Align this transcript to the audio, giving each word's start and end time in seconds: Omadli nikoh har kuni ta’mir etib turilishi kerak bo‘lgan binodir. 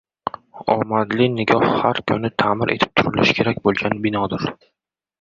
Omadli 0.75 1.27
nikoh 1.35 1.67
har 1.83 2.01
kuni 2.13 2.33
ta’mir 2.45 2.75
etib 2.79 2.97
turilishi 3.03 3.39
kerak 3.41 3.65
bo‘lgan 3.69 4.07
binodir. 4.09 4.53